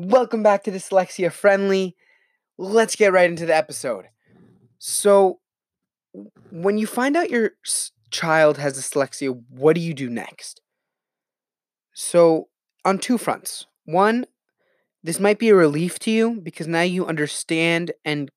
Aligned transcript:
Welcome 0.00 0.44
back 0.44 0.62
to 0.62 0.70
Dyslexia 0.70 1.32
Friendly. 1.32 1.96
Let's 2.56 2.94
get 2.94 3.12
right 3.12 3.28
into 3.28 3.46
the 3.46 3.56
episode. 3.56 4.04
So, 4.78 5.40
when 6.52 6.78
you 6.78 6.86
find 6.86 7.16
out 7.16 7.30
your 7.30 7.54
child 8.12 8.58
has 8.58 8.78
dyslexia, 8.78 9.42
what 9.48 9.74
do 9.74 9.80
you 9.80 9.94
do 9.94 10.08
next? 10.08 10.60
So, 11.94 12.46
on 12.84 13.00
two 13.00 13.18
fronts. 13.18 13.66
One, 13.86 14.26
this 15.02 15.18
might 15.18 15.40
be 15.40 15.48
a 15.48 15.56
relief 15.56 15.98
to 16.00 16.12
you 16.12 16.40
because 16.44 16.68
now 16.68 16.82
you 16.82 17.04
understand 17.04 17.90
and 18.04 18.30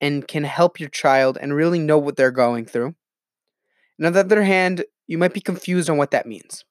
and 0.00 0.26
can 0.26 0.42
help 0.42 0.80
your 0.80 0.88
child 0.88 1.38
and 1.40 1.54
really 1.54 1.78
know 1.78 1.98
what 1.98 2.16
they're 2.16 2.32
going 2.32 2.66
through. 2.66 2.96
And 3.98 4.06
on 4.08 4.14
the 4.14 4.18
other 4.18 4.42
hand, 4.42 4.84
you 5.06 5.16
might 5.16 5.32
be 5.32 5.40
confused 5.40 5.88
on 5.88 5.96
what 5.96 6.10
that 6.10 6.26
means. 6.26 6.64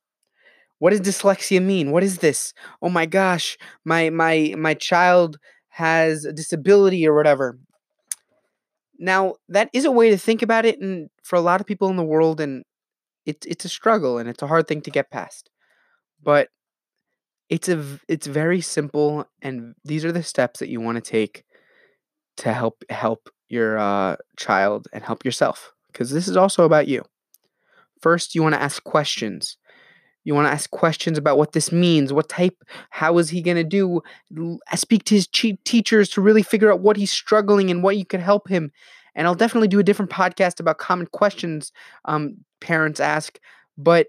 What 0.82 0.90
does 0.90 1.02
dyslexia 1.02 1.62
mean? 1.62 1.92
What 1.92 2.04
is 2.04 2.18
this? 2.18 2.56
Oh 2.82 2.90
my 2.90 3.06
gosh, 3.06 3.56
my 3.86 4.10
my 4.10 4.56
my 4.58 4.74
child 4.74 5.38
has 5.70 6.26
a 6.26 6.34
disability 6.34 7.08
or 7.08 7.14
whatever. 7.16 7.60
Now, 9.00 9.36
that 9.50 9.70
is 9.74 9.86
a 9.86 9.92
way 9.92 10.10
to 10.12 10.18
think 10.18 10.42
about 10.42 10.66
it 10.66 10.80
and 10.80 11.10
for 11.24 11.36
a 11.36 11.42
lot 11.42 11.62
of 11.62 11.68
people 11.68 11.90
in 11.90 11.96
the 11.96 12.04
world 12.04 12.40
and 12.40 12.64
it's 13.26 13.48
it's 13.48 13.66
a 13.66 13.70
struggle 13.70 14.18
and 14.20 14.30
it's 14.30 14.44
a 14.44 14.48
hard 14.48 14.68
thing 14.68 14.82
to 14.84 14.92
get 14.92 15.12
past. 15.12 15.50
But 16.24 16.50
it's 17.50 17.70
a 17.70 17.84
it's 18.08 18.28
very 18.28 18.62
simple 18.62 19.26
and 19.42 19.76
these 19.84 20.06
are 20.06 20.12
the 20.12 20.24
steps 20.24 20.60
that 20.60 20.70
you 20.70 20.80
want 20.82 20.96
to 21.04 21.12
take 21.12 21.44
to 22.38 22.54
help 22.54 22.84
help 22.90 23.30
your 23.50 23.78
uh, 23.78 24.16
child 24.38 24.88
and 24.94 25.04
help 25.04 25.26
yourself 25.26 25.74
because 25.92 26.12
this 26.12 26.28
is 26.28 26.38
also 26.38 26.66
about 26.66 26.88
you. 26.88 27.04
First, 28.02 28.36
you 28.36 28.44
want 28.44 28.56
to 28.56 28.62
ask 28.62 28.84
questions. 28.84 29.58
You 30.24 30.36
want 30.36 30.48
to 30.48 30.52
ask 30.52 30.70
questions 30.70 31.18
about 31.18 31.38
what 31.38 31.54
this 31.54 31.72
means, 31.72 32.14
what 32.14 32.30
type, 32.30 32.64
how 32.92 33.18
is 33.18 33.30
he 33.30 33.42
going 33.42 33.58
to 33.58 33.64
do? 33.64 34.02
Speak 34.76 35.04
to 35.06 35.16
his 35.16 35.28
teachers 35.28 36.10
to 36.10 36.22
really 36.22 36.44
figure 36.44 36.72
out 36.72 36.82
what 36.82 36.98
he's 36.98 37.12
struggling 37.12 37.72
and 37.72 37.84
what 37.84 37.98
you 37.98 38.06
can 38.06 38.22
help 38.22 38.48
him. 38.48 38.72
And 39.16 39.28
I'll 39.28 39.36
definitely 39.36 39.68
do 39.68 39.80
a 39.80 39.84
different 39.84 40.12
podcast 40.12 40.60
about 40.60 40.78
common 40.78 41.08
questions 41.08 41.72
um, 42.06 42.38
parents 42.60 43.00
ask. 43.00 43.40
But 43.78 44.08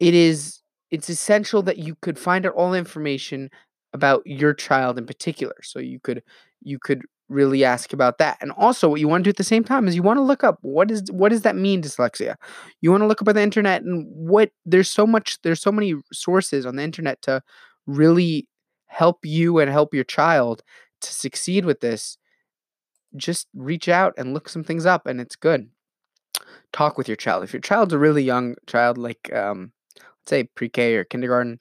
it 0.00 0.14
is 0.14 0.60
it's 0.90 1.08
essential 1.08 1.62
that 1.62 1.78
you 1.78 1.96
could 2.02 2.18
find 2.18 2.44
out 2.44 2.54
all 2.54 2.74
information 2.74 3.50
about 3.94 4.22
your 4.26 4.52
child 4.52 4.98
in 4.98 5.06
particular. 5.06 5.54
So 5.62 5.78
you 5.78 5.98
could 6.00 6.22
you 6.62 6.78
could 6.78 7.02
really 7.28 7.64
ask 7.64 7.92
about 7.92 8.18
that. 8.18 8.38
And 8.40 8.52
also 8.52 8.88
what 8.88 9.00
you 9.00 9.08
want 9.08 9.24
to 9.24 9.28
do 9.28 9.30
at 9.30 9.36
the 9.36 9.44
same 9.44 9.64
time 9.64 9.88
is 9.88 9.94
you 9.94 10.02
want 10.02 10.18
to 10.18 10.22
look 10.22 10.44
up 10.44 10.58
what 10.62 10.90
is 10.90 11.10
what 11.10 11.30
does 11.30 11.42
that 11.42 11.56
mean 11.56 11.82
dyslexia? 11.82 12.36
You 12.80 12.90
want 12.90 13.02
to 13.02 13.06
look 13.06 13.22
up 13.22 13.28
on 13.28 13.34
the 13.34 13.42
internet 13.42 13.82
and 13.82 14.06
what 14.08 14.50
there's 14.66 14.90
so 14.90 15.06
much 15.06 15.40
there's 15.42 15.60
so 15.60 15.72
many 15.72 15.94
sources 16.12 16.66
on 16.66 16.76
the 16.76 16.82
internet 16.82 17.22
to 17.22 17.42
really 17.86 18.46
help 18.86 19.24
you 19.24 19.58
and 19.58 19.70
help 19.70 19.94
your 19.94 20.04
child 20.04 20.62
to 21.00 21.12
succeed 21.12 21.64
with 21.64 21.80
this. 21.80 22.18
Just 23.16 23.48
reach 23.54 23.88
out 23.88 24.14
and 24.16 24.34
look 24.34 24.48
some 24.48 24.64
things 24.64 24.86
up 24.86 25.06
and 25.06 25.20
it's 25.20 25.36
good. 25.36 25.68
Talk 26.72 26.96
with 26.96 27.08
your 27.08 27.16
child. 27.16 27.44
If 27.44 27.52
your 27.52 27.60
child's 27.60 27.92
a 27.92 27.98
really 27.98 28.22
young 28.22 28.56
child 28.66 28.98
like 28.98 29.32
um 29.32 29.72
let's 29.96 30.30
say 30.30 30.44
pre-K 30.44 30.96
or 30.96 31.04
kindergarten, 31.04 31.58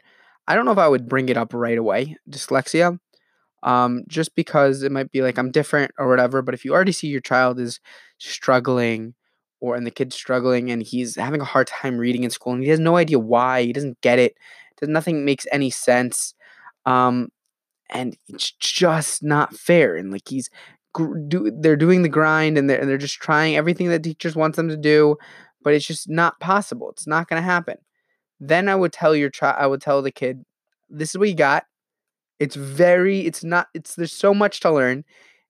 I 0.48 0.56
don't 0.56 0.66
know 0.66 0.72
if 0.72 0.78
I 0.78 0.88
would 0.88 1.08
bring 1.08 1.30
it 1.30 1.38
up 1.38 1.54
right 1.54 1.78
away, 1.78 2.18
dyslexia 2.30 3.00
um, 3.64 4.04
just 4.08 4.36
because 4.36 4.84
it 4.84 4.92
might 4.92 5.12
be 5.12 5.22
like 5.22 5.38
I'm 5.38 5.52
different 5.52 5.92
or 5.98 6.08
whatever. 6.08 6.42
But 6.42 6.54
if 6.54 6.66
you 6.66 6.74
already 6.74 6.92
see 6.92 7.08
your 7.08 7.22
child 7.22 7.60
is 7.60 7.80
struggling 8.18 9.14
or 9.60 9.76
and 9.76 9.86
the 9.86 9.92
kid's 9.92 10.16
struggling 10.16 10.72
and 10.72 10.82
he's 10.82 11.16
having 11.16 11.42
a 11.42 11.46
hard 11.46 11.68
time 11.68 11.98
reading 11.98 12.24
in 12.24 12.30
school 12.32 12.54
and 12.54 12.64
he 12.64 12.70
has 12.70 12.80
no 12.80 12.98
idea 12.98 13.20
why, 13.20 13.64
he 13.64 13.74
doesn't 13.74 14.02
get 14.02 14.20
it, 14.20 14.36
nothing 14.82 15.26
makes 15.26 15.46
any 15.52 15.70
sense. 15.70 16.34
Um, 16.86 17.30
and 17.90 18.18
it's 18.28 18.52
just 18.52 19.22
not 19.22 19.56
fair. 19.56 19.96
And 19.96 20.12
like 20.12 20.28
he's 20.28 20.50
do, 21.28 21.52
they're 21.60 21.76
doing 21.76 22.02
the 22.02 22.10
grind 22.10 22.58
and 22.58 22.70
they're, 22.70 22.80
and 22.80 22.90
they're 22.90 22.98
just 22.98 23.22
trying 23.22 23.56
everything 23.56 23.90
that 23.90 24.04
teachers 24.04 24.36
wants 24.36 24.56
them 24.56 24.70
to 24.70 24.78
do, 24.78 25.18
but 25.64 25.74
it's 25.74 25.86
just 25.86 26.10
not 26.10 26.40
possible. 26.40 26.90
It's 26.90 27.08
not 27.08 27.28
going 27.28 27.42
to 27.42 27.46
happen. 27.46 27.78
Then 28.40 28.68
I 28.68 28.76
would 28.76 28.92
tell 28.92 29.16
your 29.16 29.30
child, 29.30 29.58
I 29.60 29.68
would 29.68 29.82
tell 29.82 30.02
the 30.02 30.12
kid, 30.12 30.44
this 30.90 31.12
is 31.12 31.18
what 31.18 31.30
you 31.30 31.36
got. 31.36 31.66
It's 32.42 32.56
very 32.56 33.22
it's 33.28 33.44
not 33.44 33.68
it's 33.76 33.96
there's 33.96 34.12
so 34.14 34.34
much 34.34 34.62
to 34.62 34.72
learn. 34.72 35.06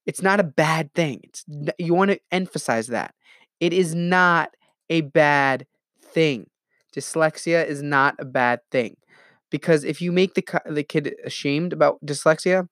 It's 0.06 0.22
not 0.22 0.42
a 0.42 0.44
bad 0.44 0.94
thing. 0.94 1.22
It's 1.24 1.46
you 1.80 1.94
want 1.94 2.12
to 2.12 2.20
emphasize 2.34 2.88
that. 2.88 3.16
It 3.62 3.72
is 3.74 3.96
not 3.96 4.56
a 4.90 5.02
bad 5.02 5.68
thing. 6.04 6.48
Dyslexia 6.94 7.66
is 7.66 7.82
not 7.82 8.16
a 8.20 8.26
bad 8.26 8.60
thing. 8.72 8.98
Because 9.50 9.86
if 9.86 10.02
you 10.02 10.12
make 10.12 10.34
the 10.34 10.44
the 10.70 10.84
kid 10.84 11.16
ashamed 11.24 11.72
about 11.72 12.06
dyslexia, 12.06 12.68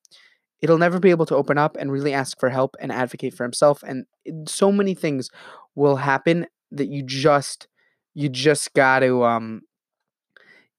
it'll 0.61 0.77
never 0.77 0.99
be 0.99 1.11
able 1.11 1.25
to 1.27 1.35
open 1.37 1.57
up 1.57 1.77
and 1.77 1.89
really 1.91 2.13
ask 2.13 2.39
for 2.41 2.49
help 2.49 2.75
and 2.81 2.91
advocate 2.91 3.33
for 3.33 3.43
himself 3.43 3.83
and 3.83 4.05
so 4.47 4.71
many 4.71 4.93
things 4.93 5.29
will 5.75 5.95
happen 5.97 6.45
that 6.71 6.89
you 6.89 7.03
just 7.03 7.67
you 8.13 8.29
just 8.29 8.73
got 8.73 8.99
to 8.99 9.23
um 9.23 9.61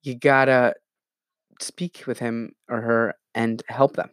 you 0.02 0.14
got 0.14 0.46
to 0.46 0.74
speak 1.60 2.04
with 2.06 2.18
him 2.18 2.52
or 2.68 2.80
her 2.82 3.14
and 3.34 3.62
help 3.68 3.96
them. 3.96 4.10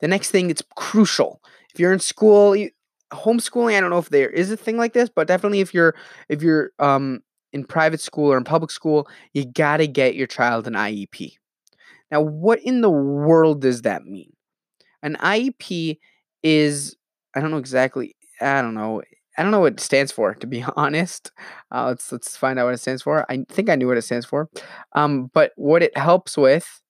The 0.00 0.08
next 0.08 0.30
thing, 0.30 0.48
that's 0.48 0.62
crucial. 0.76 1.40
If 1.72 1.80
you're 1.80 1.92
in 1.92 2.00
school, 2.00 2.56
you, 2.56 2.70
homeschooling, 3.12 3.76
I 3.76 3.80
don't 3.80 3.90
know 3.90 3.98
if 3.98 4.10
there 4.10 4.30
is 4.30 4.50
a 4.50 4.56
thing 4.56 4.76
like 4.76 4.92
this, 4.92 5.08
but 5.08 5.28
definitely 5.28 5.60
if 5.60 5.72
you're 5.72 5.94
if 6.28 6.42
you're 6.42 6.70
um 6.78 7.20
in 7.52 7.64
private 7.64 8.00
school 8.00 8.32
or 8.32 8.36
in 8.36 8.44
public 8.44 8.70
school, 8.70 9.08
you 9.32 9.44
got 9.44 9.76
to 9.78 9.86
get 9.86 10.14
your 10.14 10.26
child 10.26 10.66
an 10.66 10.74
IEP. 10.74 11.34
Now, 12.10 12.20
what 12.20 12.60
in 12.62 12.80
the 12.80 12.90
world 12.90 13.60
does 13.60 13.82
that 13.82 14.04
mean? 14.04 14.32
An 15.02 15.16
IEP 15.16 15.98
is 16.42 16.96
I 17.34 17.40
don't 17.40 17.50
know 17.50 17.58
exactly. 17.58 18.16
I 18.40 18.60
don't 18.60 18.74
know. 18.74 19.02
I 19.38 19.42
don't 19.42 19.50
know 19.50 19.60
what 19.60 19.74
it 19.74 19.80
stands 19.80 20.12
for, 20.12 20.34
to 20.34 20.46
be 20.46 20.64
honest. 20.76 21.32
Uh, 21.70 21.86
let's 21.86 22.10
let's 22.12 22.36
find 22.36 22.58
out 22.58 22.66
what 22.66 22.74
it 22.74 22.78
stands 22.78 23.02
for. 23.02 23.24
I 23.30 23.44
think 23.48 23.70
I 23.70 23.76
knew 23.76 23.88
what 23.88 23.98
it 23.98 24.02
stands 24.02 24.26
for, 24.26 24.48
um, 24.94 25.30
but 25.32 25.52
what 25.56 25.82
it 25.82 25.96
helps 25.96 26.36
with 26.36 26.82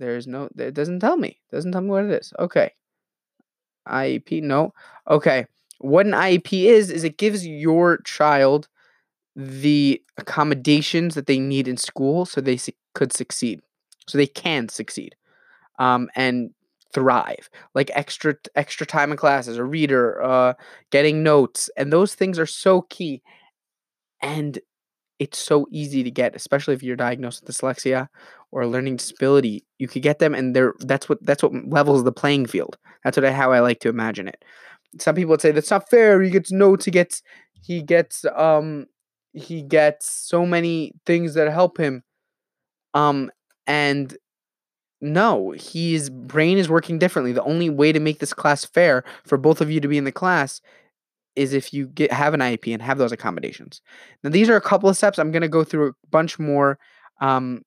there's 0.00 0.26
no, 0.26 0.48
it 0.58 0.74
doesn't 0.74 1.00
tell 1.00 1.16
me. 1.16 1.28
It 1.28 1.54
doesn't 1.54 1.72
tell 1.72 1.82
me 1.82 1.90
what 1.90 2.04
it 2.06 2.10
is. 2.10 2.32
Okay. 2.38 2.72
IEP, 3.86 4.42
no. 4.42 4.72
Okay. 5.08 5.46
What 5.78 6.06
an 6.06 6.12
IEP 6.12 6.64
is, 6.64 6.90
is 6.90 7.04
it 7.04 7.18
gives 7.18 7.46
your 7.46 7.98
child 7.98 8.68
the 9.36 10.02
accommodations 10.18 11.14
that 11.14 11.26
they 11.26 11.38
need 11.38 11.68
in 11.68 11.76
school 11.76 12.26
so 12.26 12.40
they 12.40 12.56
su- 12.56 12.72
could 12.94 13.12
succeed, 13.12 13.60
so 14.06 14.18
they 14.18 14.26
can 14.26 14.68
succeed 14.68 15.14
um, 15.78 16.08
and 16.16 16.50
thrive. 16.92 17.48
Like 17.74 17.90
extra 17.94 18.34
extra 18.54 18.86
time 18.86 19.12
in 19.12 19.16
classes, 19.16 19.56
a 19.56 19.64
reader, 19.64 20.22
uh, 20.22 20.54
getting 20.90 21.22
notes, 21.22 21.70
and 21.76 21.92
those 21.92 22.14
things 22.14 22.38
are 22.38 22.46
so 22.46 22.82
key. 22.82 23.22
And 24.20 24.58
it's 25.20 25.38
so 25.38 25.66
easy 25.70 26.02
to 26.02 26.10
get, 26.10 26.34
especially 26.34 26.74
if 26.74 26.82
you're 26.82 26.96
diagnosed 26.96 27.42
with 27.44 27.54
dyslexia 27.54 28.08
or 28.50 28.62
a 28.62 28.66
learning 28.66 28.96
disability. 28.96 29.64
You 29.78 29.86
could 29.86 30.02
get 30.02 30.18
them, 30.18 30.34
and 30.34 30.56
they're 30.56 30.74
that's 30.80 31.08
what 31.08 31.24
that's 31.24 31.42
what 31.42 31.52
levels 31.68 32.02
the 32.02 32.10
playing 32.10 32.46
field. 32.46 32.78
That's 33.04 33.16
what 33.16 33.26
I, 33.26 33.30
how 33.32 33.52
I 33.52 33.60
like 33.60 33.80
to 33.80 33.90
imagine 33.90 34.26
it. 34.26 34.42
Some 34.98 35.14
people 35.14 35.30
would 35.32 35.42
say 35.42 35.52
that's 35.52 35.70
not 35.70 35.90
fair. 35.90 36.22
He 36.22 36.30
gets 36.30 36.50
notes. 36.50 36.86
He 36.86 36.90
gets 36.90 37.22
he 37.62 37.82
gets 37.82 38.24
um 38.34 38.86
he 39.34 39.62
gets 39.62 40.10
so 40.10 40.46
many 40.46 40.92
things 41.06 41.34
that 41.34 41.52
help 41.52 41.78
him. 41.78 42.02
Um 42.94 43.30
and 43.66 44.16
no, 45.02 45.52
his 45.52 46.10
brain 46.10 46.58
is 46.58 46.68
working 46.68 46.98
differently. 46.98 47.32
The 47.32 47.44
only 47.44 47.70
way 47.70 47.92
to 47.92 48.00
make 48.00 48.18
this 48.20 48.34
class 48.34 48.64
fair 48.64 49.04
for 49.24 49.38
both 49.38 49.60
of 49.60 49.70
you 49.70 49.80
to 49.80 49.88
be 49.88 49.98
in 49.98 50.04
the 50.04 50.12
class 50.12 50.60
is 51.36 51.52
if 51.52 51.72
you 51.72 51.86
get 51.88 52.12
have 52.12 52.34
an 52.34 52.40
IEP 52.40 52.72
and 52.72 52.82
have 52.82 52.98
those 52.98 53.12
accommodations. 53.12 53.80
Now 54.22 54.30
these 54.30 54.48
are 54.48 54.56
a 54.56 54.60
couple 54.60 54.88
of 54.88 54.96
steps. 54.96 55.18
I'm 55.18 55.30
going 55.30 55.42
to 55.42 55.48
go 55.48 55.64
through 55.64 55.88
a 55.88 55.92
bunch 56.10 56.38
more 56.38 56.78
um, 57.20 57.62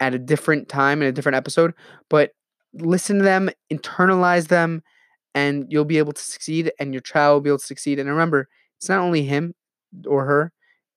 at 0.00 0.14
a 0.14 0.18
different 0.18 0.68
time 0.68 1.02
in 1.02 1.08
a 1.08 1.12
different 1.12 1.36
episode, 1.36 1.74
but 2.10 2.32
listen 2.74 3.18
to 3.18 3.24
them, 3.24 3.50
internalize 3.72 4.48
them, 4.48 4.82
and 5.34 5.66
you'll 5.68 5.84
be 5.84 5.98
able 5.98 6.12
to 6.12 6.22
succeed, 6.22 6.72
and 6.78 6.92
your 6.92 7.00
child 7.00 7.34
will 7.34 7.40
be 7.40 7.50
able 7.50 7.58
to 7.58 7.66
succeed. 7.66 7.98
And 7.98 8.08
remember, 8.08 8.48
it's 8.78 8.88
not 8.88 9.00
only 9.00 9.22
him 9.22 9.54
or 10.06 10.24
her; 10.24 10.52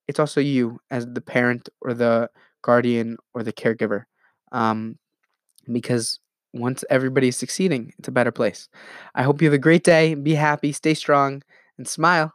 it's 0.07 0.19
also 0.19 0.41
you 0.41 0.79
as 0.91 1.05
the 1.05 1.21
parent 1.21 1.69
or 1.81 1.93
the 1.93 2.29
guardian 2.61 3.17
or 3.33 3.43
the 3.43 3.53
caregiver, 3.53 4.03
um, 4.51 4.97
because 5.71 6.19
once 6.53 6.83
everybody's 6.89 7.37
succeeding, 7.37 7.93
it's 7.99 8.07
a 8.07 8.11
better 8.11 8.31
place. 8.31 8.67
I 9.15 9.23
hope 9.23 9.41
you 9.41 9.47
have 9.47 9.53
a 9.53 9.59
great 9.59 9.83
day. 9.83 10.15
Be 10.15 10.33
happy, 10.33 10.71
stay 10.71 10.95
strong 10.95 11.43
and 11.79 11.87
smile. 11.89 12.33